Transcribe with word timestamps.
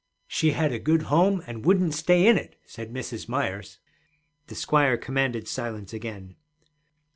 'She 0.25 0.49
had 0.53 0.71
a 0.71 0.79
good 0.79 1.03
home 1.13 1.43
and 1.45 1.63
wouldn't 1.63 1.93
stay 1.93 2.25
in 2.25 2.35
it,' 2.35 2.59
said 2.65 2.91
Mrs. 2.91 3.29
Myers. 3.29 3.77
The 4.47 4.55
squire 4.55 4.97
commanded 4.97 5.47
silence 5.47 5.93
again. 5.93 6.37